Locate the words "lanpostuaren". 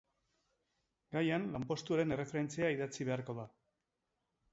1.55-2.15